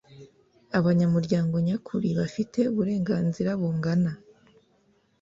[0.77, 4.11] abanyamuryango nyakuri bafite uburenganzira bungana